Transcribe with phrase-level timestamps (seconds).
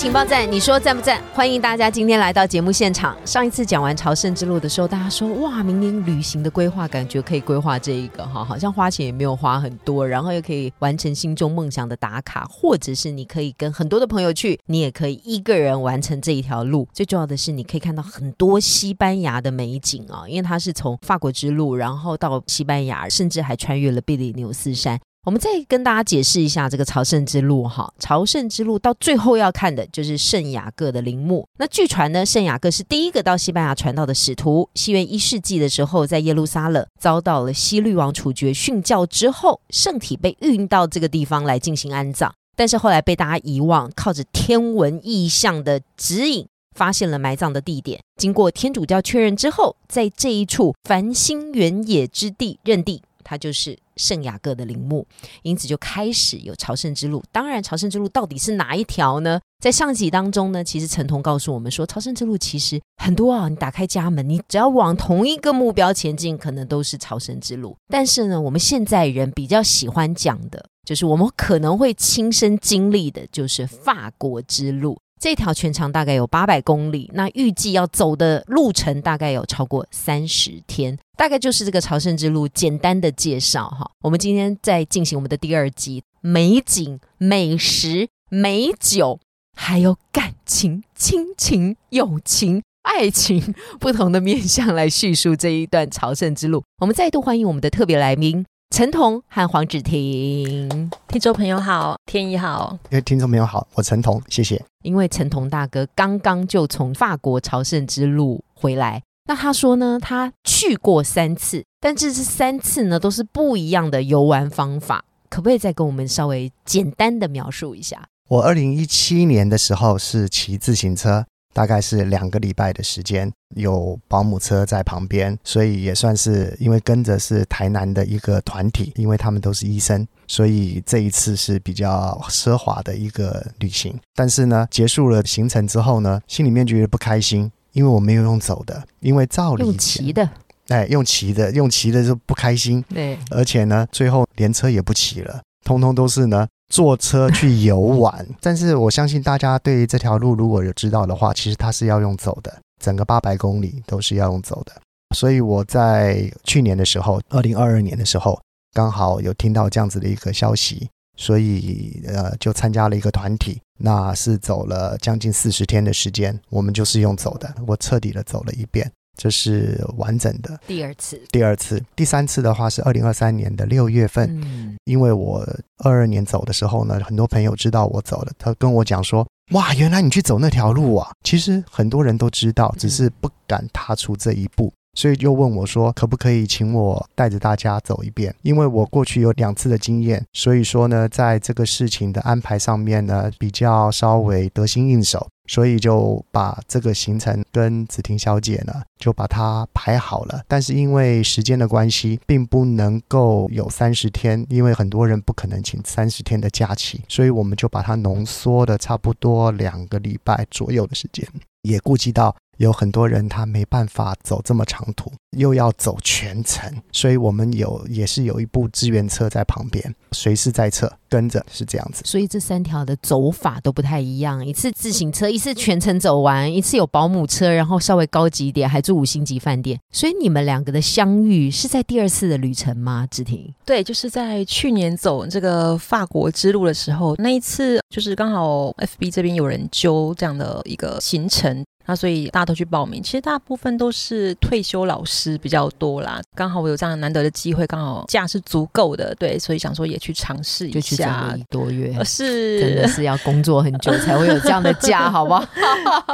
[0.00, 1.22] 情报站，你说赞不赞？
[1.34, 3.14] 欢迎大家今天来到节目现场。
[3.26, 16.88] 上一次讲完朝圣之路的时候，大家说哇，明年旅行的规划感觉可以规划这一个哈，好像花钱也没有花很多，然后又可以完成心中梦想的打卡，或者是你可以跟很多的朋友去，你也可以一个人完成这一条路。
[16.94, 24.98] 最重要的是，你可以看到很多西班牙的美景啊，因为它是从法国之路，然后到西班牙，甚至还穿越了比利牛斯山。
[25.26, 31.46] 我们再跟大家解释一下这个朝圣之路哈，朝圣之路到最后要看的就是圣雅各的陵墓。
[31.58, 34.66] 那据传呢，圣雅各是第一个到西班牙传道的使徒。
[34.74, 43.92] 西元一世纪的时候，在耶路撒冷遭到了西律王处决殉教之后，圣体被运到这个地方来进行安葬，但是后来被大家遗忘。
[43.94, 48.00] 靠着天文异象的指引，发现了埋葬的地点。
[48.16, 53.02] 经过天主教确认之后，在这一处繁星原野之地认定。
[53.30, 55.06] 它就是圣雅各的陵墓，
[55.42, 57.22] 因此就开始有朝圣之路。
[57.30, 59.40] 当然，朝圣之路到底是哪一条呢？
[59.62, 63.48] 在上集当中呢，其实陈彤告诉我们说，朝圣之路其实很多啊。
[63.48, 67.76] 你打开家门，你只要往同一个目标前进，可能都是朝圣之路。
[67.86, 74.98] 但是呢，我们现在人比较喜欢讲的，就是我们可能会亲身经历的，就是法国之路。
[75.20, 83.90] 这条全长大概有八百公里，那预计要走的路程大概有超过三十天，大概就是这个朝圣之路简单的介绍哈。
[84.00, 89.20] 我们今天在进行我们的第二集，美景、美食、美酒，
[89.54, 96.64] 还有感情、亲情、友情、爱情不同的面向来叙述这一段朝圣之路。
[96.78, 98.46] 我们再度欢迎我们的特别来宾。
[98.70, 104.64] 陈彤和黄芷婷，听众朋友好，天一好，听众朋友好，我陈彤，谢谢。
[104.84, 118.06] 因为陈彤大哥刚刚就从法国朝圣之路回来，那他说呢，他去过三次，但这是三次呢都是不一样的游玩方法，可不可以再跟我们稍微简单的描述一下？
[118.28, 121.26] 我二零一七年的时候是骑自行车。
[121.52, 133.98] 大概是两个礼拜的时间，有保姆车在旁边，所以也算是因为跟着是台南的一个团体，因为他们都是医生，所以这一次是比较奢华的一个旅行。
[134.14, 140.30] 但是呢，结束了行程之后呢，心里面觉得不开心，因为我没有用走的，因为照理用骑的，
[140.68, 142.84] 哎，用骑的，用骑的就不开心。
[142.88, 146.46] 对，而且呢，最后连车也不骑了，通通都是呢。
[146.70, 154.72] 坐车去游玩， 但是我相信大家对于这条路如果有知道的话，其实它是要用走的，整个八百公里都是要用走的。
[155.14, 158.40] 所以我在去年的时候，二零二二年的时候，
[158.72, 168.88] 刚好有听到这样子的一个消息，所以呃就参加了一个团体，那是走了将近四十天的时间，我们就是用走的，我彻底的走了一遍。
[169.16, 170.58] 这是完整的。
[170.66, 174.28] 第二次，第二次，第三次的话是二零二三年的六月份。
[174.42, 175.46] 嗯，因为我
[175.78, 195.26] 二二年走的时候呢，很多朋友知道我走了，他跟我讲说：“哇，原来你去走那条路啊！”其实很多人都知道，只是不敢踏出这一步，所以又问我说：“可不可以请我带着大家走一遍？”因为我过去有两次的经验，所以说呢，在这个事情的安排上面呢，比较稍微得心应手。
[195.46, 200.42] 所以就把这个行程跟子婷小姐呢，就把它排好了。
[200.46, 211.26] 但是因为时间的关系，并不能够有三十天，因为很多人不可能请三十天的假期，所以我们就把它浓缩的差不多两个礼拜左右的时间，
[211.62, 212.36] 也顾及到。
[212.60, 222.02] 有很多人他没办法走这么长途，又要走全程，所以我们有也是有一部支援车在旁边，随时在侧跟着，是这样子。
[222.04, 229.80] 所以这三条的走法都不太一样，一次自行车，一次全程走完，一次有保姆车，然后稍微高级一点，还住五星级饭店。
[229.90, 233.08] 所以你们两个的相遇是在第二次的旅程吗？
[233.10, 241.64] 志婷，对，就是在去年走这个法国之路的时候，那一次就是刚好 FB 这边有人揪这样的一个行程。
[241.90, 246.22] 那所以大家都去报名，其实大部分都是退休老师比较多啦。
[246.36, 251.36] 刚好我有这样难得的机会，刚好假是足够的，对，所以想说也去尝试一下。
[251.50, 255.44] 多月，是真的是要工作很久才会有这样的假，好不好？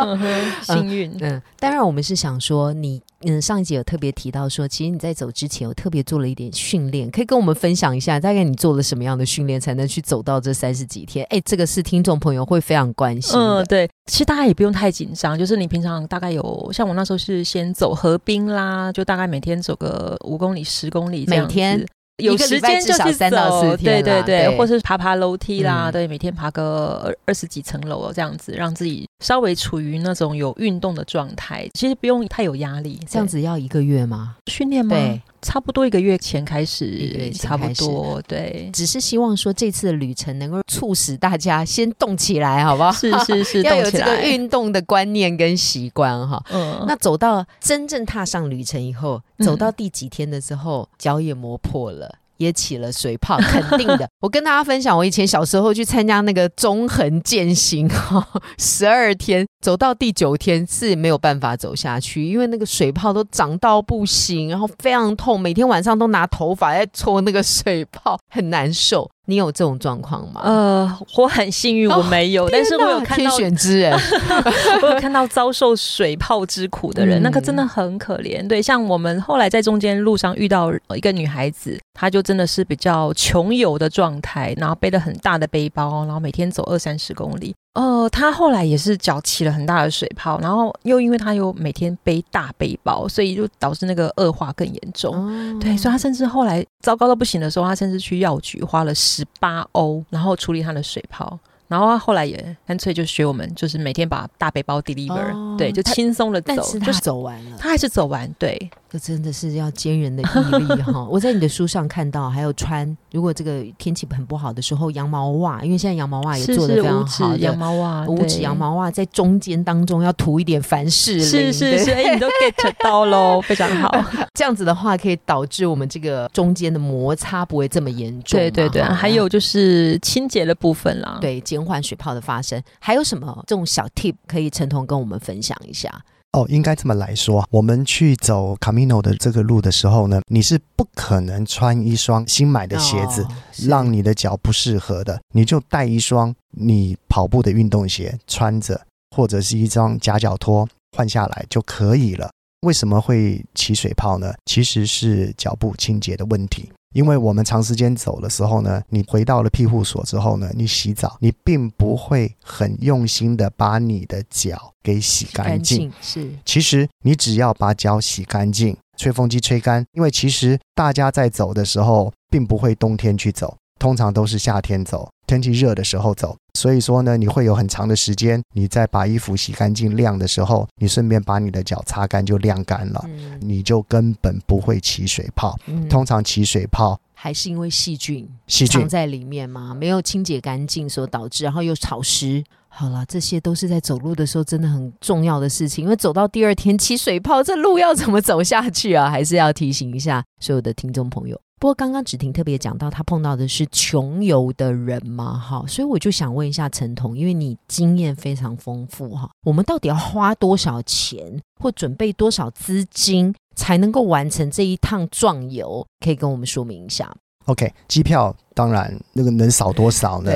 [0.65, 1.15] 幸运。
[1.21, 11.27] 嗯，当然我们是想说，你嗯，上一集有特别提到说，其实你在走之前有特别做了一点训练，可以跟我们分享一下，大概你做了什么样的训练才能去走到这三十几天？
[11.31, 13.39] 哎，这个是听众朋友会非常关心。
[13.39, 21.85] 嗯，对，其实大家也不用太紧张，就是你平常大概有像我那时候是先走河滨啦，就大概每天走个五公里、十公里，每天。
[22.19, 31.69] 有时间就去走，对对对，或是爬爬楼梯啦，对，每天爬个二二十几层楼这样子，让自己稍微处于那种有运动的状态。
[31.75, 34.37] 其实不用太有压力，这样子要一个月吗？
[34.47, 34.97] 训练吗？
[34.97, 35.21] 对。
[35.43, 42.93] 差不多一个月前开始，差不多对，只是希望说这次的旅程能够促使大家先动起来，好不好？
[42.93, 46.43] 是是是， 要有这个运动的观念跟习惯哈。
[46.51, 52.17] 嗯，那走到真正踏上旅程以后，走到第几天的时候，脚也磨破了。
[52.39, 54.09] 也起了水泡，肯定的。
[54.21, 58.27] 我跟大家分享，我以前小时候去参加那个中横健行，哈，
[58.59, 69.11] 十二天走到第九天是没有办法走下去，因为那个水泡都长到不行，然后非常痛，每天晚上都拿头发在搓那个水泡，很难受。
[69.27, 70.41] 你有这种状况吗？
[70.43, 73.93] 呃，我很幸运，我没有， 但是我有看到天选之人，
[74.83, 78.47] 我有看到遭受水泡之苦的人，那个真的很可怜。
[78.47, 87.55] 对，像我们后来在中间路上遇到一个女孩子，她就真的是比较穷游的状态，然后背了很大的背包，然后每天走二三十公里。
[87.77, 95.59] 呃，他后来也是脚起了很大的水泡，然后又因为他又每天背大背包，所以就导致那个恶化更严重。
[95.61, 101.39] 对，所以他甚至后来糟糕到不行的时候，他甚至去药局花了十八欧，然后处理他的水泡。
[101.69, 108.71] 然后他后来也干脆就学我们，就是每天把大背包 deliver，对，就轻松的走，就是走完了，他还是走完，对。
[108.89, 111.05] 这真的是要坚韧的毅力哈！
[111.11, 123.93] 我在你的书上看到，还有穿，如果这个天气很不好的时候，羊毛袜，因为现在羊毛袜也做的非常好，羊毛袜，五指羊毛袜在中间当中要涂一点凡士林，是是是，哎，你都 get 到喽， 非常好。
[124.33, 128.39] 这样子的话，可以导致我们这个中间的摩擦不会这么严重。
[128.39, 132.63] 对对对，还有就是清洁的部分啦，对，减缓水泡的发生。
[132.79, 135.93] 还有什么这种小 tip 可以陈彤跟我们分享一下？
[136.37, 143.27] 哦，应该这么来说，我们去走 Camino 的这个路的时候呢，你是不可能穿一双新买的鞋子，
[143.67, 148.79] 让你的脚不适合的，你就带一双你跑步的运动鞋穿着，
[149.17, 152.29] 或者是一双夹脚拖换下来就可以了。
[152.67, 154.35] 为什么会起水泡呢？
[154.45, 156.69] 其实是脚部清洁的问题。
[156.95, 165.93] 因为我们长时间走的时候呢，你回到了庇护所之后呢，你洗澡，你并不会很用心的把你的脚给洗干净。
[166.01, 169.85] 是，其实你只要把脚洗干净，吹风机吹干。
[169.93, 173.57] 因为其实大家在走的时候，并不会冬天去走。
[173.79, 183.05] 通常都是夏天走，天气热的时候走，所以说呢，你会有很长的时间，你在把衣服洗干净晾的时候，你顺便把你的脚擦干就晾干了，
[183.41, 185.59] 你就根本不会起水泡。
[185.89, 192.43] 通常起水泡还是因为细菌细菌在里面吗，没有清洁干净所导致，然后又潮湿。
[192.69, 199.11] 好了，这些都是在走路的时候真的很重要的事情，因为走到第二天起水泡，这路要怎么走下去啊？
[199.11, 201.41] 还是要提醒一下所有的听众朋友。
[201.59, 215.87] 不过刚刚芷婷特别讲到，他碰到的是穷游的人嘛，哈，所以我就想问一下陈彤，因为你经验非常丰富哈，我们到底要花多少钱或准备多少资金才能够完成这一趟壮游？
[216.05, 217.11] 可以跟我们说明一下。
[217.47, 220.31] OK，机票当然那个能少多少呢？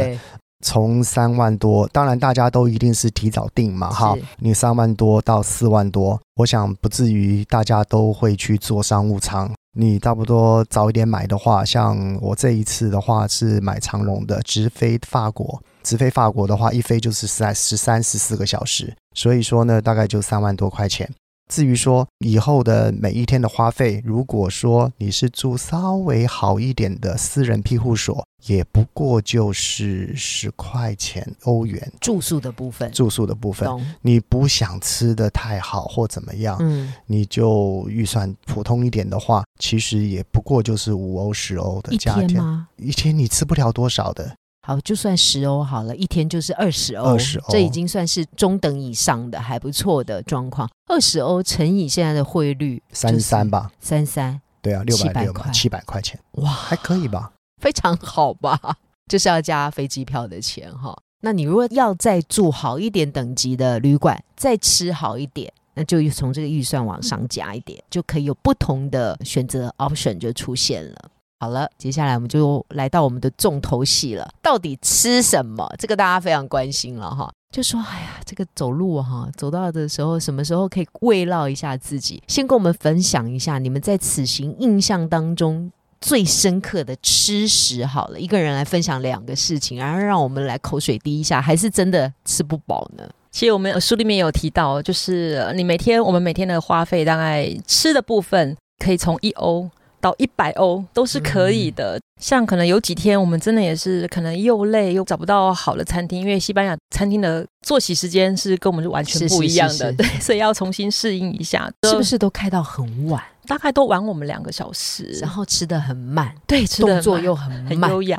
[0.64, 9.50] 从三万多，当然大家都一定是提早订嘛，哈，你三万多到四万多，我想不至于大家都会去做商务舱。
[9.72, 15.62] 你差不多早一点买的话，像我这一次的话是买长龙的，直飞法国。
[15.82, 21.08] 直飞法国的话，一飞就是三十三十四个小时，所以说呢，大概就三万多块钱。
[21.50, 32.90] 至于说以后的每一天的花费，如果说你是住稍微好一点的私人庇护所，也不过就是十块钱欧元住宿的部分。
[32.92, 33.68] 住宿的部分，
[34.00, 42.68] 你不想吃的太好或怎么样，嗯，你就预算普通一点的话，其实也不过就是五欧十欧的价钱吗？
[42.76, 44.36] 一天你吃不了多少的。
[44.62, 47.16] 好，就算十欧好了，一天就是二十欧，
[47.48, 50.68] 这已经算是中等以上的，还不错的状况。
[50.86, 57.32] 二十欧乘以现在的汇率，三三吧，三三，对啊，六百六块，七百块钱，哇，还可以吧？
[57.60, 58.58] 非常好吧？
[59.08, 60.96] 就是要加飞机票的钱哈。
[61.22, 71.10] 那你如果要再住好一点等级的旅馆，再吃好一点，那就从这个预算往上加一点，就可以有不同的选择 option 就出现了。
[71.42, 74.28] 好了，接下来我们就来到我们的重头戏了。
[74.42, 75.66] 到底吃什么？
[75.78, 77.32] 这个大家非常关心了哈。
[77.50, 82.22] 就说：“哎呀，这个走路哈，走到的时候，什么时候可以慰劳一下自己？
[82.28, 87.86] 先跟我们分享一下你们在此行印象当中最深刻的吃食。
[87.86, 93.08] 好了，一个人来分享两个事情，然后让我们来口水滴一下，还是真的吃不饱呢？
[93.32, 99.70] 其实我们书里面有提到，就是你每天我们每天的花费，大概吃的部分可以从一欧。”
[100.00, 113.22] 到一百欧都是可以的，像可能有几天我们真的也是可能又累又找不到好的餐厅，因为西班牙餐厅的作息时间是跟我们是完全不一样的，对，所以要重新适应一下，是不是都开到很晚？
[113.46, 118.16] 大概都晚我们两个小时，然后吃的很慢，对，动作又很慢，优雅。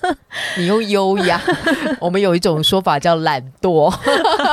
[0.58, 1.40] 你又优雅，
[1.98, 3.90] 我们有一种说法叫懒惰。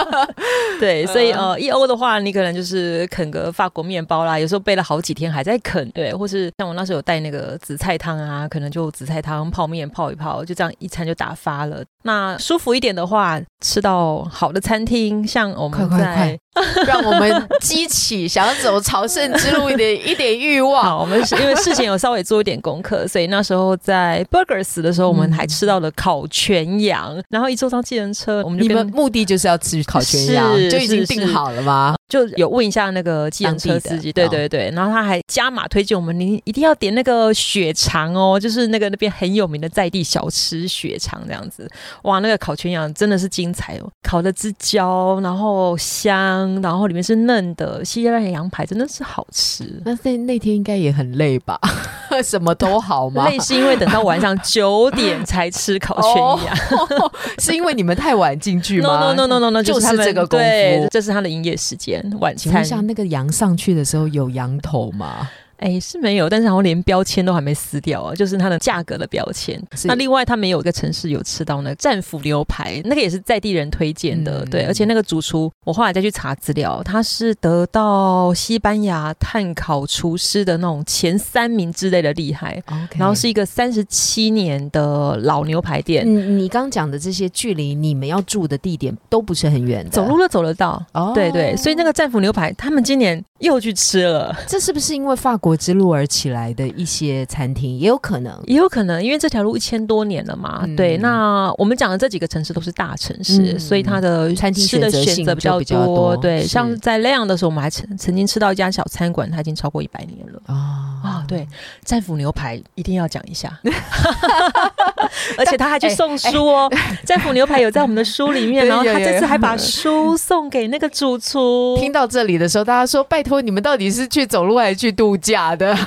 [0.79, 11.83] 对，所以呃，一欧的话，你可能就是啃个法国面包啦，有时候背了好几天还在啃，对，或是像我那时候有带那个紫菜汤啊，可能就紫菜汤泡面泡一泡，就这样一餐就打发了。
[12.03, 16.39] 那舒服一点的话，吃到好的餐厅，像我们在。
[16.85, 20.97] 让我们激起想要走朝圣之路的一点欲望。
[20.97, 27.21] 我们因为事前有稍微做一点功课，所以那时候在 Burgers 的时候，我们还吃到了烤全羊。
[27.29, 31.95] 然后一坐上计程车，我们就你们目的就是要吃烤全羊，就已经定好了吗？
[32.07, 41.67] 就有问一下那个计程车司机，对对对，然后他还加码推荐我们，你一定要点那个血肠哦，就是那个那边很有名的在地小吃血肠这样子。
[42.03, 49.81] 哇，那个烤全羊真的是精彩哦，烤的之焦，然后香，然后里面是嫩的，西班牙羊排真的是好吃。
[49.85, 51.59] 那那那天应该也很累吧？
[52.23, 53.27] 什么都好吗？
[53.29, 56.55] 累是因为等到晚上九点才吃烤全羊，
[57.39, 62.03] 是因为你们太晚进去吗？No No No No No，就是这个功夫，这是他的营业时间。
[62.19, 65.29] 晚餐下那个羊上去的时候有羊头吗？
[65.63, 69.57] 哎，是没有，但是好像连标签都还没撕掉啊，就是它的价格的标签。
[69.85, 74.65] 那另外，他们有一个城市有吃到那战斧牛排，那个也是在地人推荐的，对。
[74.65, 82.61] 而且那个主厨，我后来再去查资料，他是得到西班牙碳烤厨师的那种前三名之类的厉害。
[82.97, 86.05] 然后是一个三十七年的老牛排店。
[86.05, 90.85] 你你刚讲的这些距离你们要住的地点都不是很远，走路都走得到。
[90.91, 94.35] 哦，对对，所以那个战斧牛排，他们今年又去吃了。
[94.45, 95.52] 这是不是因为法国？
[95.55, 100.65] 之路而起来的一些餐厅也有可能，也有可能，因为这条路一千多年了嘛。
[100.75, 106.15] 对，那我们讲的这几个城市都是大城市，所以它的餐厅的选择比较多。
[106.17, 110.41] 对，像在那样的时候，我们还曾曾经吃到一家小餐馆，它已经超过一百年了。
[110.45, 111.23] 啊啊！
[111.27, 111.45] 对，
[111.83, 113.51] 战斧牛排一定要讲一下，
[115.37, 116.71] 而且他还去送书哦。
[117.05, 121.75] 战斧牛排有在我们的书里面， 然后他这次还把书送给那个主厨。
[121.77, 125.77] 听到这里的时候，大家说：“拜托，你们到底是去走路还是去度假？”的，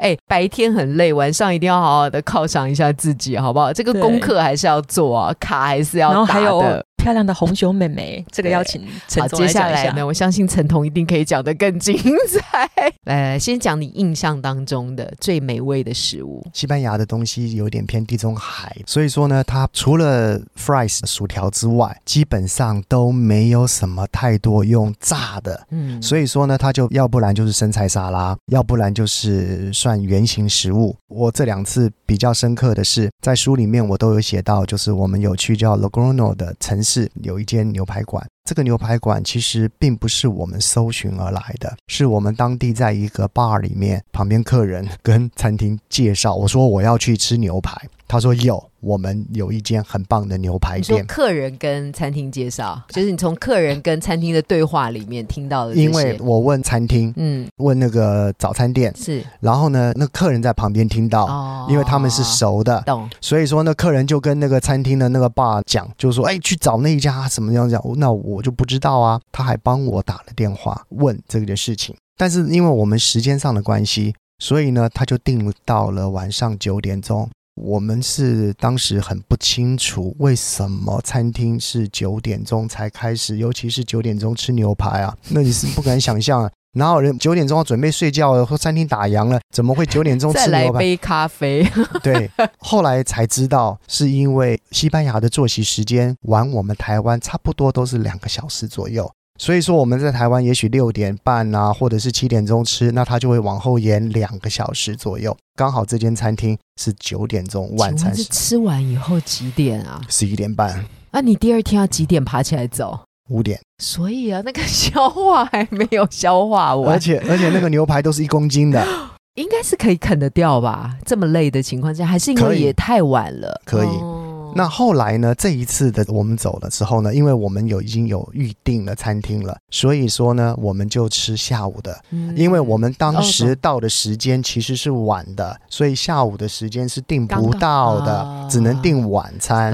[0.00, 3.70] 哎，白天很累，晚上一定要好好的犒赏一下自己，好不好？
[3.72, 6.84] 这个功课还是要做啊，卡还是要打的。
[6.98, 12.92] 漂亮的红熊妹妹，这个邀请陈总接下来呢，我相信陈彤一定可以讲得更精彩。
[13.04, 16.44] 来， 先讲你印象当中的最美味的食物。
[16.52, 25.66] 西班牙的东西有点偏地中海，所以说呢，它除了 fries 薯条之外，基本上都没有什么太多用炸的。
[25.70, 30.94] 嗯，所以说呢，它就要不然就是生菜沙拉，要不然就是算圆形食物。
[31.06, 36.87] 我这两次比较深刻的是，在书里面我都有写到，就是我们有去叫 Logrono 的城市。
[36.88, 47.78] 是有一间牛排馆，这个牛排馆其实并不是我们搜寻而来的，是我们当地在一个 bar 里面，旁边客人跟餐厅介绍，我说我要去吃牛排。
[48.10, 51.04] 他说有，我们有一间很棒的牛排店。
[51.04, 55.74] 客人跟餐厅介绍，就是你从客人跟餐厅的对话里面听到的。
[55.74, 63.06] 因为我问餐厅，嗯，问那个早餐店是，然后呢，那客人在旁边听到，哦，因为他们是熟的，懂。
[63.20, 69.20] 所以说，那客人就跟那个餐厅的那个爸讲，就说，哎，去找那一家什么样讲，那我我就不知道啊。
[69.32, 77.28] 他还帮我打了电话问这个事情，但是因为我们时间上的关系，所以呢，他就定到了晚上九点钟。
[77.60, 86.50] 我们是当时很不清楚为什么餐厅是九点钟才开始，尤其是九点钟吃牛排啊，那你是不敢想象啊！
[86.72, 90.78] 哪有人九点钟要准备睡觉了，或餐厅打烊了，怎么会九点钟 吃牛排？
[90.78, 91.66] 杯咖啡。
[92.02, 99.10] 对，后来才知道是因为西班牙的作息时间晚我们台湾差不多都是两个小时左右。
[99.40, 105.36] 所以说我们在台湾也许六点半啊，或者是七点钟吃，那他就会往后延两个小时左右。
[105.54, 110.00] 刚好这间餐厅是九点钟晚餐，是吃完以后几点啊？
[110.08, 110.84] 十一点半。
[111.12, 112.98] 那你第二天要几点爬起来走？
[113.28, 113.58] 五点。
[113.82, 118.84] 所以啊，那个消化还没有消化完，而且而且那个牛排都是一公斤的，
[119.36, 120.96] 应该是可以啃得掉吧？
[121.06, 123.60] 这么累的情况下，还是因为也太晚了？
[123.64, 123.88] 可以。
[123.88, 124.24] 哦
[124.56, 125.34] 那后来呢？
[125.34, 131.96] 这一次的我们走了之后呢，因为我们有已经有预定了餐厅了，所以说呢，我们就吃下午的。
[132.10, 139.72] 嗯因为我们当哦时到的时间其实是晚的，所以下午的时间是订不到的，刚刚啊只能订晚餐。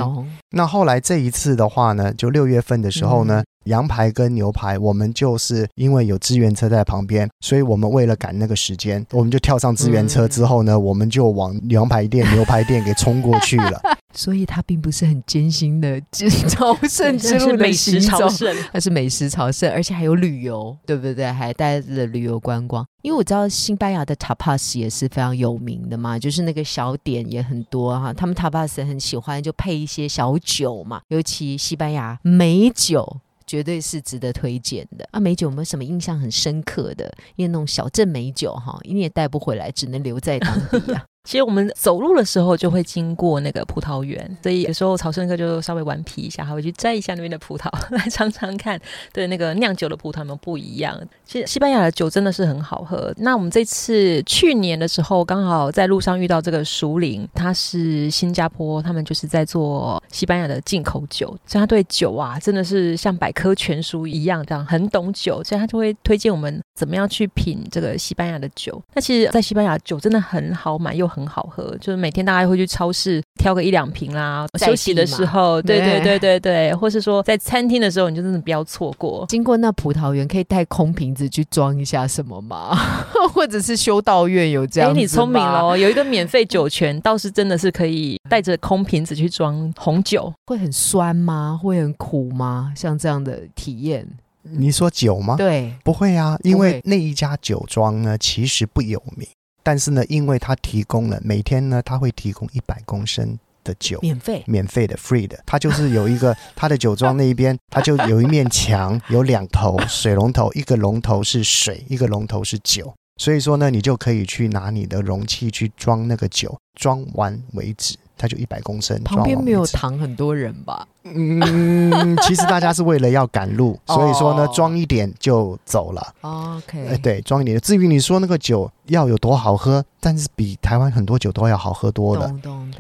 [0.54, 13.80] 懂那后来这一次的话呢，就六月份的时候呢，嗯羊排跟牛排，我们就是因为有支援车在旁边，所以我们为了赶那个时间，我们就跳上支援车之后呢，我们就往羊排店、牛排店给冲过去了。
[14.12, 15.99] 所以它并不是很艰辛的
[16.46, 18.56] 朝圣之路 美食行走，朝圣。
[18.70, 21.25] 它是美食朝圣，而且还有旅游，对不对？
[21.32, 22.87] 还带着旅游观光。
[23.04, 28.14] 因为我知道西班牙的 tapas 也是非常有名的嘛，就是那个小点也很多哈。
[28.14, 33.20] 他们 tapas 很喜欢就配一些小酒嘛，尤其西班牙美酒。
[33.46, 35.20] 绝对是值得推荐的啊！
[35.20, 37.14] 美酒有没有什么印象很深刻的？
[37.37, 41.04] 因为那种小镇美酒哈，你也带不回来，只能留在当地啊。
[41.25, 48.78] 其实我们走路的时候就会经过那个葡萄园，所以有时候朝圣客就稍微顽皮一下，还会去摘一下那边的葡萄来尝尝看，
[49.12, 51.00] 对那个酿酒的葡萄有没有不一样。
[51.25, 53.12] 其实西班牙的酒真的是很好喝。
[53.16, 68.81] 那我们这次去年的时候，刚好在路上遇到这个熟龄，他是新加坡，他们就是在做西班牙的进口酒，所以他对酒啊真的是像百科全书一样，这样很懂酒，所以他就会推荐我们怎么样去品这个西班牙的酒。
[68.93, 74.47] 那其实，在西班牙酒真的很好买又很好喝，就是每天大概会去超市挑个一两瓶啦。
[74.59, 79.25] 休息的时候，对对对对对，或是说在餐厅的时候，你就真的不要错过。
[79.28, 82.76] 经过那葡萄园，可以带空瓶子去装一下什么吗？
[83.33, 84.92] 或者是修道院有这样哎？
[84.92, 85.76] 你聪明哦！
[85.76, 90.33] 有一个免费酒泉，倒是真的是可以带着空瓶子去装红酒。
[90.47, 91.59] 会很酸吗？
[91.62, 92.73] 会很苦吗？
[92.76, 94.06] 像这样的体验，
[94.42, 95.37] 你说酒吗？
[95.37, 99.26] 对，不会啊，因为那一家酒庄呢其实不有名，
[99.64, 103.99] 但是呢，因为它提供了每天呢，它会提供一百公升的酒。
[104.02, 104.44] 免费。
[104.47, 112.94] 免费的 free 的，它就是有一个 它的酒庄那一边，它就有一面墙，有两头水龙头，一个龙头是水，一个龙头是酒。
[113.16, 119.02] 所以说呢，你就可以去拿你的容器去装那个酒，装完为止，它就一百公升。
[119.04, 120.87] 旁边没有躺很多人吧？
[121.04, 126.14] 嗯， 其实大家是为了要赶路，所以说呢哦，装一点就走了。
[126.23, 127.59] OK，哎，对，装一点。
[127.61, 132.34] 至于你说那个酒要有多好喝，但是比台湾很多酒都要好喝多了。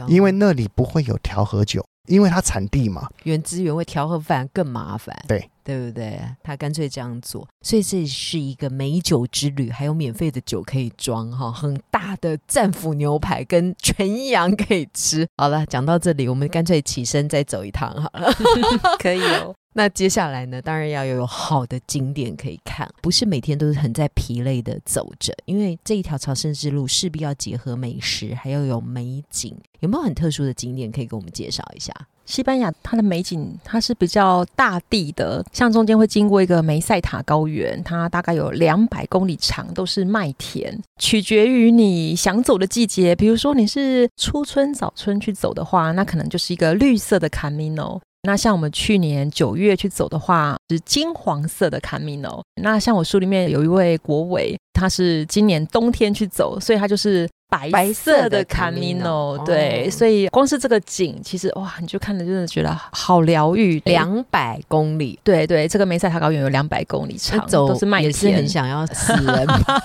[0.06, 3.08] 因为那里不会有调和酒，因为它产地嘛。
[3.24, 6.20] 原汁原味调和饭更麻烦，对对不对？
[6.42, 15.26] 他干脆这样做，所以这是一个美酒之旅，还有免费的酒可以装哈，很大的战斧牛排跟全羊可以吃。
[15.38, 18.30] 好了，讲到这里，我们干脆起身再走一趟好了。
[19.00, 19.54] 可以哦。
[19.76, 29.56] 那接下来呢，当然要有好的景点可以看，不是每天都是很在疲累的走着，因为这一条朝圣之路势必要结合美食，还要有美景。
[29.80, 31.92] 有没有很特殊的景点可以给我们介绍一下？
[32.26, 43.14] 西班牙它的美景，它是比较大地的，像中间会经过一个梅塞塔高原，它大概有两百公里长，都是麦田，取决于你想走的季节。
[43.14, 48.00] 比如说你是初春、早春去走的话，那可能就是一个绿色的 Camino。
[48.26, 52.40] 那像我们去年九月去走的话，是金黄色的 Camino。
[52.62, 59.44] 那像我书里面有一位国伟，他是今年冬天去走，所以他就是白白色的色的 Camino，Camino。
[59.44, 63.82] 对，哦所以光是这个景，其实哇，你就看了真的觉得好疗愈。
[63.84, 68.44] 两百公里，对对，这个梅塞塔高原有两百公里长，走都是麦田也是很。
[68.54, 69.82] 想要死人吧，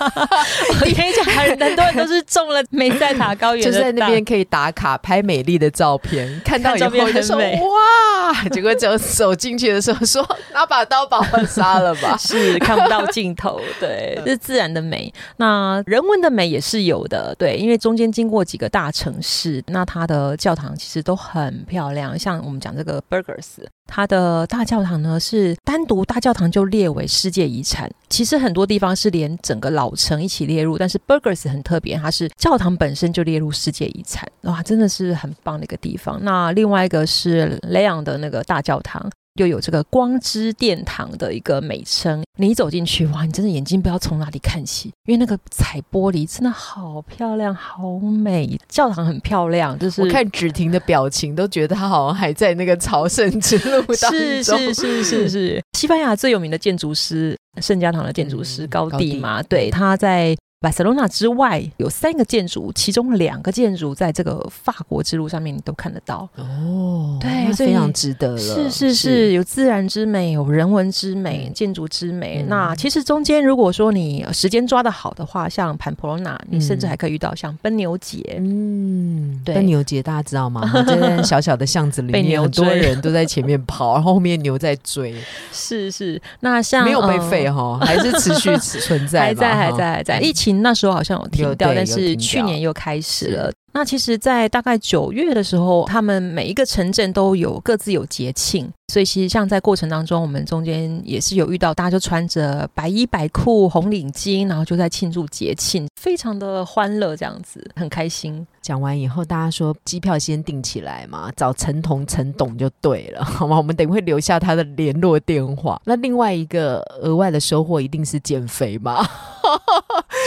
[0.69, 12.15] 我 跟你讲，很很多人都是中了梅塞塔高原 就是在那边可以打卡拍美丽的照片，看到以后就说哇， 结果走走进去的时候说拿把刀把我杀了吧。
[12.17, 15.11] 是看不到尽头，对，这是自然的美。
[15.37, 22.17] 那人文的美也是有的，对，因为中间经过几个大城市，那它的教堂其实都很漂亮。
[22.17, 27.89] 像我们讲这个 Burgers，它的大教堂呢是单独大教堂就列为世界遗产。
[28.09, 36.19] 其实很多地方是连整个老城一起列入，但是 Burgers 很特别，它是教堂本身就列入世界遗产，哇，真的是很棒的一个地方。
[36.23, 39.09] 那另外一个是雷昂的那个大教堂。
[39.39, 54.19] 又有这个光之殿堂的一个美称，你一走进去，哇，你真的眼睛不知道从哪里看起，因为那个彩玻璃真的好漂亮，好美，教堂很漂亮，就是我看芷婷的表情，都觉得她好像还在那个朝圣之路当中。
[54.19, 66.27] 是是是是是，西班牙最有名的建筑师圣家堂的建筑师嗯高地嘛，对，他在巴塞罗那之外有三个建筑，其中两个建筑在这个法国之路上面你都看得到。
[66.35, 68.37] 哦，对非常值得了。
[68.37, 72.41] 是是是，有自然之美，有人文之美，嗯建筑之美。
[72.41, 78.21] 嗯那其实中间如果说你呃时间抓得好的话，像潘普罗纳，你甚至嗯还可以遇到像奔牛节。
[78.37, 80.69] 嗯，对奔牛节大家知道吗？
[80.85, 85.15] 就在小小的巷子里很多人都在前面跑，然后后面牛在追，
[85.53, 90.19] 是是，那像没有被呃废哈，还是持续 存在，还在还在还在。
[90.19, 93.51] 嗯疫情那时候好像有停掉，但是去年又开始了。
[93.71, 108.45] 那其实，在大概九月的时候，他们每一个城镇都有各自有节庆，所以其实像在过程当中，我们中间也是有遇到大家就穿着白衣白裤、红领巾，然后就在庆祝节庆，非常的欢乐，这样子很开心。
[108.59, 113.55] 讲完以后，大家说机票先订起来嘛，找陈彤、陈董就对了，好吗？
[113.55, 115.79] 我们等会留下他的联络电话。
[115.85, 119.07] 那另外一个额外的收获一定是减肥嘛？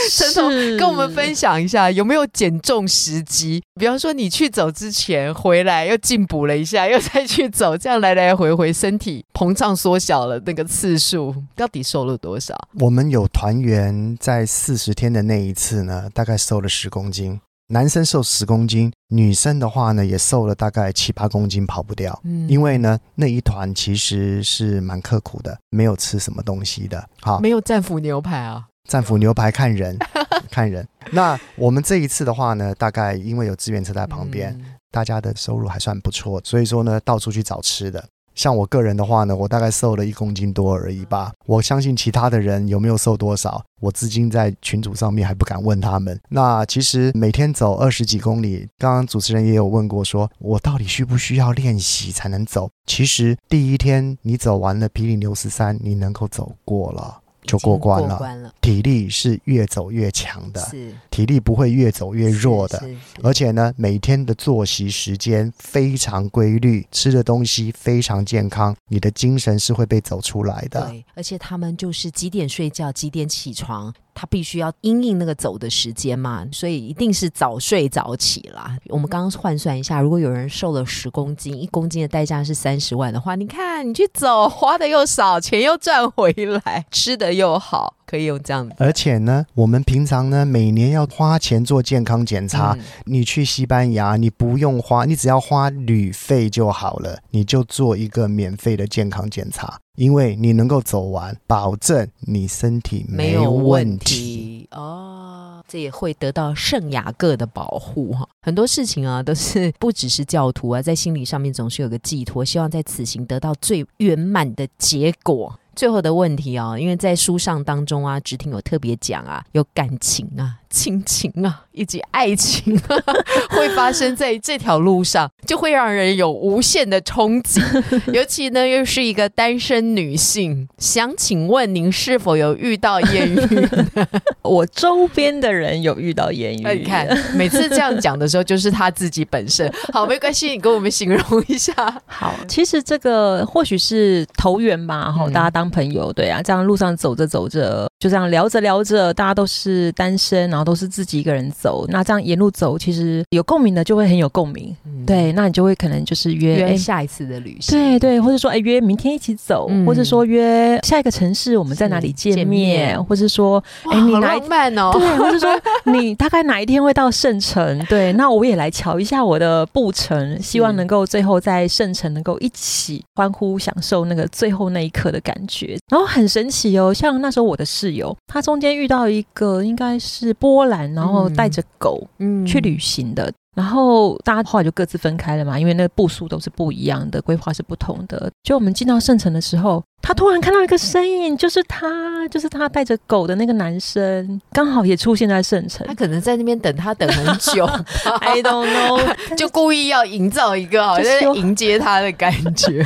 [0.11, 3.61] 陈彤是跟我们分享一下有没有减重时机？
[3.79, 12.55] 比方说你去走之前回来又进补了一下，又再去走，这样来来回回，身体膨胀缩小了那个次数，到底瘦了多少？
[12.79, 17.39] 我们有团员在四十天的那一次呢，大概瘦了十公斤，
[17.69, 22.19] 男生瘦十公斤，女生的话呢也瘦了大概七八公斤，跑不掉。
[22.23, 27.03] 嗯因为呢，那一团其实是蛮刻苦的，没有吃什么东西的。
[27.21, 29.97] 好，没有战斧牛排啊，战斧牛排看人，
[30.51, 30.87] 看人。
[31.11, 38.03] 那我们这一次的话呢，大概因为有资源车在旁边，嗯大家的收入还算不错，所以说呢，到处去找吃的。
[38.35, 41.31] 像我个人的话呢，我大概瘦了一公斤多而已吧。
[41.45, 46.19] 我相信其他的人有没有瘦多少，我至今在群组上面还不敢问他们。
[46.29, 52.69] 那其实每天走二十几公里，刚刚主持人也有问过说，我到底需不需要练习才能走？
[52.85, 57.21] 其实第一天你走完了皮里牛十三，你能够走过了。
[57.43, 62.83] 就过关了关了，体力是越走越强的，是体力不会越走越弱的。
[63.21, 70.87] 而且呢，每天的作息时间非常规律，吃的东西非常健康，你的精神是会被走出来的。
[70.89, 78.77] 对，而且他们就是几点睡觉，几点起床，他必须要因应那个走的时间嘛，所以一定是早睡早起啦。
[78.89, 86.31] 我们刚刚换算一下，如果有人瘦了十公斤，一公斤的代价是三十万的话，你看你去走，花的又少，钱又赚回
[86.65, 88.75] 来，吃的又好，可以用这样的。
[88.79, 92.73] 而且呢，我们平常呢每年要花钱做健康检查。
[92.73, 108.27] 嗯你去西班牙，你不用花，你只要花旅费就好了，你就做一个免费的健康检查，因为你能够走完，保证你身体没有问问题哦，这也会得到圣雅各的保护哈。
[108.41, 115.59] 很多事情啊，都是不只是教徒啊，在心理上面总是有个寄托，希望在此行得到最圆满的结果。
[115.75, 122.97] 最后的问题哦，因为在书上当中啊，直听有特别讲啊，有感情啊、亲情啊，以及爱情啊，
[123.55, 127.61] 会发生在这条路上，就会让人有无限的憧憬。
[128.11, 133.67] 尤其呢，又是一个单身女性，想请问您是否有遇到艳遇？
[134.41, 139.71] 我周边的人有遇到艳遇，你看，每次这样讲的时候，就是他自己本身。
[139.93, 141.71] 好，没关系，你跟我们形容一下。
[142.07, 157.77] 好，其实这个或许是投缘吧，哈、嗯大家当朋友，对啊，这样路上走着走着，就这样聊着聊着，大家都是单身，然后都是自己一个人走，那这样沿路走，其实有共鸣的就会很有共鸣，对，那你就会可能就是约，下一次的旅行。
[157.77, 164.91] 对对，或者说哎约明天一起走，嗯或者说约下一个城市我们在哪里是见见面，面或者说哎你哪一浪漫哦。
[164.97, 165.49] 对，或者说
[165.91, 167.77] 你大概哪一天会到圣城？
[167.89, 175.77] 对，那我也来瞧一下我的步程，希望能够最后在圣城能够一起欢呼享受那个最后那一刻的感觉。
[175.89, 183.31] 然后很神奇哦，像那时候我的室友，他中间遇到一个应该是波兰，然后带着狗嗯去旅行的。
[183.55, 188.31] 然后大家后来就各自分开了嘛，因为那个步数都是不一样的，规划是不同的。
[188.41, 195.93] 就我们进到圣城的时候，他突然看到一个身影，就是他，就是他带着狗的那个男生，刚好也出现在圣城他。
[195.95, 197.65] 可能在那边等他等很久
[198.19, 202.85] I don't know， 就故意要营造一个好像 在迎接他的感觉。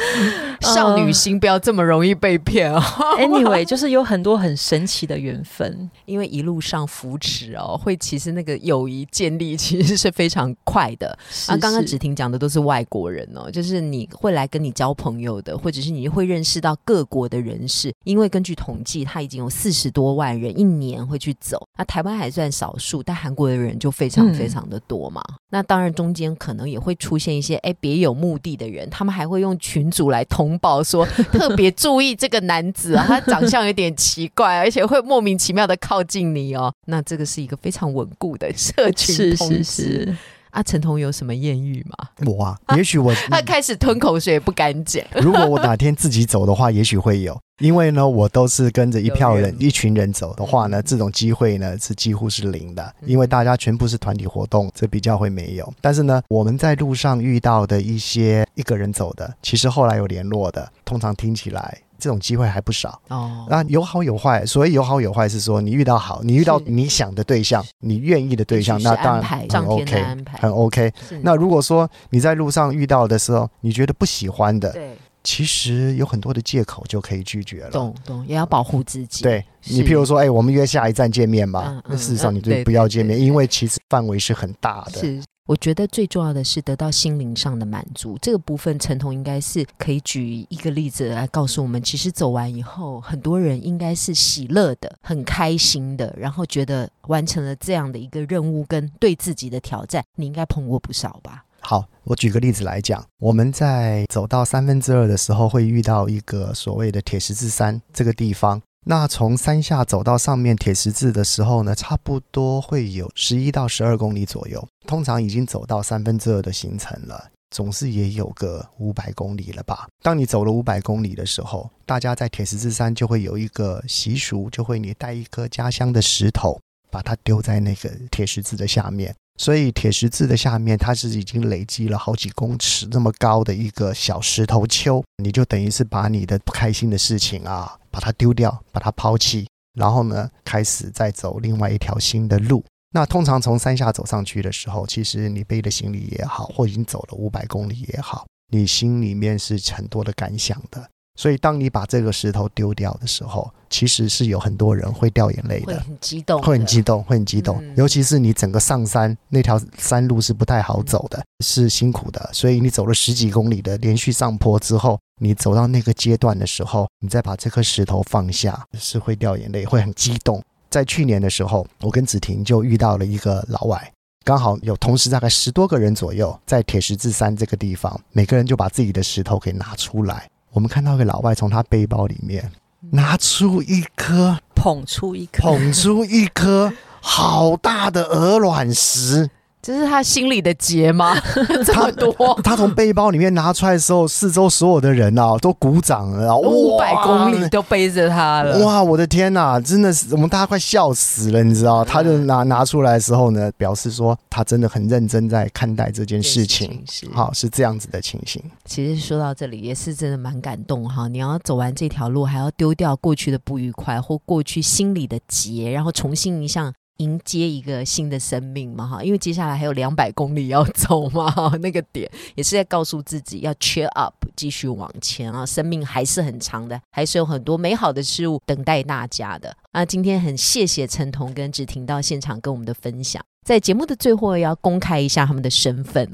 [0.62, 2.80] 少女心不要这么容易被骗哦
[3.18, 5.90] ，Anyway，就是有很多很神奇的缘分。
[6.06, 11.18] 因为一路上扶持哦，会其实那个友谊建立其实是非常快的。
[11.30, 21.68] 是啊，刚刚是芷婷讲的都是外国人哦，就是你会来跟你交朋友的，或者是你会认识到各国的人士，因为根据统计，他已经有四十多万人一年会去走。
[21.78, 25.22] 那台湾还算少数，但韩国的人就非常非常的多嘛。
[25.50, 36.74] 那当然中间可能也会出现一些哎别有目的的人，他们还会用群组来通报说 特别注意这个男子啊，他长相有点奇怪， 而且会莫名其妙的靠近你哦。
[36.86, 40.16] 那这个是一个非常稳固的社群通知。
[40.52, 42.10] 啊，陈彤有什么艳遇吗？
[42.26, 45.04] 我啊，也许我 他开始吞口水不敢讲。
[45.22, 47.38] 如果我哪天自己走的话，也许会有。
[47.60, 52.94] 因为呢，我都是跟着一票人、一群人走的话呢，这种机会呢是几乎是零的。
[53.04, 55.74] 因为大家全部是团体活动，这比较会没有。
[55.82, 61.80] 但是呢，我们在路上遇到的一些一个人走的，其实后来有联络的，通常听起来。
[62.00, 70.04] 这种机会还不少哦，那有好有坏，所以有好有坏是说你遇到好，你遇到你想的对象，你愿意的对象，那当然很 OK，
[70.40, 70.94] 很 OK。
[71.22, 77.72] 那如果说你在路上遇到的时候，你觉得不喜欢的，对，其实有很多的借口就可以拒绝了。
[77.72, 79.24] 懂懂，也要保护自己。
[79.24, 81.82] 对你，譬如说，哎，我们约下一站见面吧。
[81.88, 85.02] 那事实上你就不要见面，因为其实范围是很大的。
[85.02, 85.22] 是。
[85.48, 101.46] 我觉得最重要的是得到心灵上的满足，这个部分陈彤应该是可以举一个例子来告诉我们，其实走完以后，很多人应该是喜乐的、很开心的，然后觉得完成了这样的一个任务跟对自己的挑战，你应该碰过不少吧？
[101.62, 108.62] 好，我举个例子来讲，我们在走到三分之二的时候，会遇到一个所谓的铁十字山这个地方。
[108.90, 114.66] 那从山下走到上面铁十字的时候呢，差不多会有十一到十二公里左右。
[114.86, 119.90] 通常已经走到三分之二的行程了，总是也有个五百公里了吧？
[120.02, 126.58] 当你走了五百公里的时候，大家在铁十字山就会有一个习俗，就会你带一颗家乡的石头，
[126.90, 129.14] 把它丢在那个铁十字的下面。
[129.38, 142.64] 所以铁十字的下面，它是已经累积了好几公尺那么高的一个小石头丘，你就等于是把你的不开心的事情啊，把它丢掉，把它抛弃，然后呢，开始再走另外一条新的路。
[142.92, 150.90] 那通常从山下走上去的时候，其实你背的行李也好，或已经走了五百公里也好，你心里面是很多的感想的。
[151.18, 157.76] 所以，当你把这个石头丢掉的时候，其实是有很多人会掉眼泪的，会很激动，会很激动，会很激动。
[157.76, 162.30] 尤其是你整个上山那条山路是不太好走的，是辛苦的。
[162.32, 170.42] 所以你走了十几公里的连续上坡之后，你走到那个阶段的时候，你再把这颗石头放下，是会掉眼泪，会很激动。
[170.70, 173.92] 在去年的时候，我跟子婷就遇到了一个老外，
[174.24, 180.30] 刚好有同时大概十多个人左右在铁十字山这个地方，每个人就把自己的石头给拿出来。
[180.52, 182.52] 我们看到一个老外从他背包里面
[182.92, 189.30] 拿出一颗，捧出一颗，捧出一颗好大的鹅卵石。
[189.68, 191.14] 这是他心里的结吗？
[191.66, 198.66] 这么多，他从背包里面拿出来的时候，四周所有的人啊都鼓掌了， 五百公里都背着他了。
[198.66, 201.84] 哇，我的天哪，真的是我们大家快笑死了，你知道？
[201.84, 208.42] 他就拿拿出来的时候呢，表示说他真的很认真在看待这件事情，好是这样子的情形。
[208.64, 216.74] 其实说到这里也是真的蛮感动哈，你要走完这条路，还要丢掉过去的不愉快或过去心里的结，然后重新一项。
[216.98, 221.32] 迎接一个新的生命嘛，哈，因为接下来还有两百公里要走嘛，
[221.62, 229.56] 那个点也是在告诉自己要 cheer up，继续往前啊，生命还是很长的，还是有很多美好的事物等待大家的。
[229.72, 233.24] 啊，今天很谢谢陈彤跟芷婷到现场跟我们的分享。
[233.46, 236.10] 在节目的最后，要公开一下他们的身份。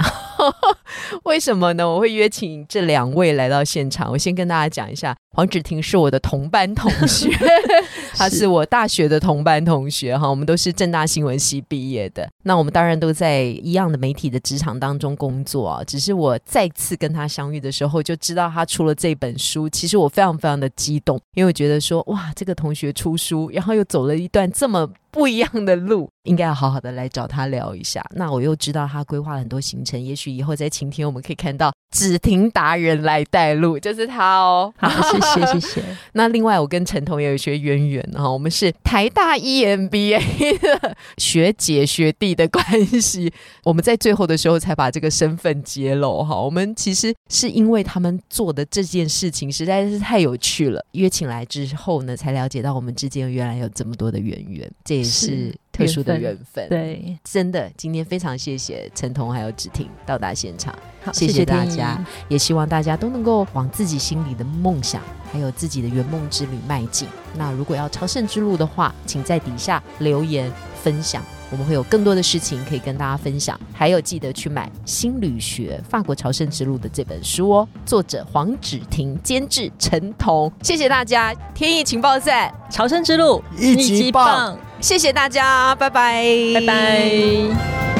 [1.23, 1.87] 为什么呢？
[1.87, 4.11] 我会约请这两位来到现场。
[4.11, 7.29] 我先跟大家讲一下，黄芷婷是我的同班同学，
[8.15, 10.17] 她是我大学的同班同学。
[10.17, 12.27] 哈，我们都是正大新闻系毕业的。
[12.43, 15.83] 那我们当然都在一样的媒体的职场当中工作啊。
[15.83, 19.69] 只是我再次跟他相遇的时候，就知道他出了这本书。
[19.69, 24.89] 其实我非常非常的激动，因为我觉得说，哇，这个同学出书，然后又走了一段这么。
[25.13, 28.03] 不一样的路，应该要好好的来找他聊一下。
[28.15, 34.73] 那我又知道他规划了很多行程，也许以后在晴天我们可以看到只听达人来带路，就是他哦。
[34.77, 35.83] 好，谢谢 谢谢。
[36.13, 43.31] 那另外，我跟陈彤也有一些渊源哈，我们是台大 EMBA 的学姐学弟的关系。
[43.63, 46.35] 我们在最后的时候才把这个身份揭露哈。
[46.35, 54.69] 我们其实是因为他们做的这件事情实在是太有趣了，约请来之后呢，才了解到我们之间原来有这么多的渊源。
[54.83, 60.73] 这也是特殊的缘分，对，真的，今天非常谢谢陈彤还有芷婷到达现场，
[61.11, 67.07] 谢谢大家，也希望大家都能够往自己心里的梦想，还有自己的圆梦之旅迈进。
[67.35, 71.23] 那如果要朝圣之路的话，请在底下留言分享。
[71.53, 73.57] 我们会有更多的事情可以跟大家分享。
[73.71, 80.51] 还有记得去买《新旅学：法国朝圣之路》的这本书哦，作者黄芷婷，监制陈彤。
[80.63, 87.92] 谢谢大家，天意情报站，朝圣之路一级棒，谢谢大家，拜拜，拜拜。